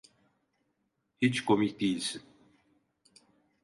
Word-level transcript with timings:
Hiç 1.21 1.45
komik 1.45 1.79
değilsin. 1.81 2.21